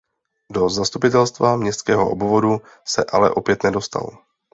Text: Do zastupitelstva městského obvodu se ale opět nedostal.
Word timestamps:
Do 0.51 0.69
zastupitelstva 0.69 1.55
městského 1.55 2.09
obvodu 2.11 2.61
se 2.87 3.03
ale 3.13 3.29
opět 3.31 3.63
nedostal. 3.63 4.23